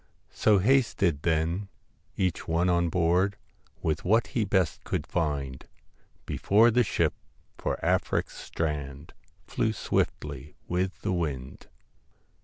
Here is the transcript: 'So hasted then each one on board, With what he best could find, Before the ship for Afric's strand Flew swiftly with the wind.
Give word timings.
'So 0.43 0.57
hasted 0.57 1.21
then 1.21 1.67
each 2.17 2.47
one 2.47 2.69
on 2.71 2.89
board, 2.89 3.37
With 3.83 4.03
what 4.03 4.25
he 4.25 4.45
best 4.45 4.83
could 4.83 5.05
find, 5.05 5.63
Before 6.25 6.71
the 6.71 6.83
ship 6.83 7.13
for 7.59 7.77
Afric's 7.85 8.35
strand 8.35 9.13
Flew 9.45 9.73
swiftly 9.73 10.55
with 10.67 11.01
the 11.03 11.13
wind. 11.13 11.67